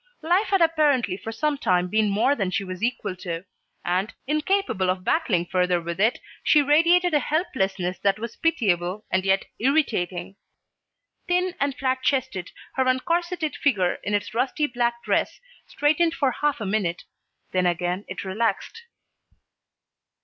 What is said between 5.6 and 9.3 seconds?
with it, she radiated a helplessness that was pitiable and